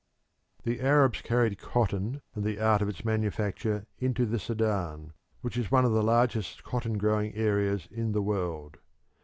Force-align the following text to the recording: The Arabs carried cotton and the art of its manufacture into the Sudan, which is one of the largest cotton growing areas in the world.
The 0.63 0.81
Arabs 0.81 1.21
carried 1.21 1.59
cotton 1.59 2.23
and 2.33 2.43
the 2.43 2.59
art 2.59 2.81
of 2.81 2.89
its 2.89 3.05
manufacture 3.05 3.85
into 3.99 4.25
the 4.25 4.39
Sudan, 4.39 5.13
which 5.41 5.57
is 5.59 5.69
one 5.69 5.85
of 5.85 5.91
the 5.91 6.01
largest 6.01 6.63
cotton 6.63 6.97
growing 6.97 7.35
areas 7.35 7.87
in 7.91 8.11
the 8.11 8.23
world. 8.23 8.77